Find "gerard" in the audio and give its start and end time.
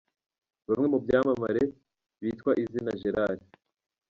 3.01-3.41